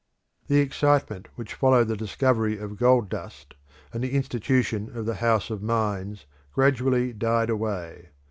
The 0.47 0.57
excitement 0.61 1.27
which 1.35 1.53
followed 1.53 1.87
the 1.87 1.95
discovery 1.95 2.57
of 2.57 2.75
gold 2.79 3.07
dust, 3.07 3.53
and 3.93 4.03
the 4.03 4.13
institution 4.15 4.89
of 4.97 5.05
the 5.05 5.13
House 5.21 5.51
of 5.51 5.61
Mines, 5.61 6.25
gradually 6.53 7.13
died 7.13 7.51
away. 7.51 8.09